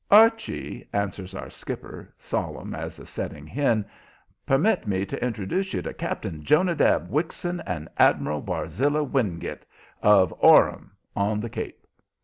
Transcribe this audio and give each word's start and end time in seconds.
"Archie," 0.09 0.89
answers 0.93 1.35
our 1.35 1.51
skipper, 1.51 2.11
solemn 2.17 2.73
as 2.73 2.97
a 2.97 3.05
setting 3.05 3.45
hen, 3.45 3.85
"permit 4.47 4.87
me 4.87 5.05
to 5.05 5.23
introduce 5.23 5.69
to 5.69 5.77
you 5.77 5.93
Cap'n 5.93 6.41
Jonadab 6.43 7.07
Wixon 7.07 7.61
and 7.67 7.87
Admiral 7.99 8.41
Barzilla 8.41 9.03
Wingate, 9.03 9.67
of 10.01 10.33
Orham, 10.39 10.93
on 11.15 11.39
the 11.39 11.51
Cape." 11.51 11.85